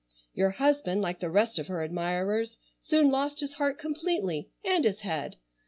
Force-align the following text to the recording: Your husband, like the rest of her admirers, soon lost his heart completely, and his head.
Your 0.33 0.49
husband, 0.49 1.03
like 1.03 1.19
the 1.19 1.29
rest 1.29 1.59
of 1.59 1.67
her 1.67 1.83
admirers, 1.83 2.57
soon 2.79 3.11
lost 3.11 3.39
his 3.41 3.53
heart 3.61 3.77
completely, 3.77 4.49
and 4.65 4.83
his 4.83 5.01
head. 5.01 5.35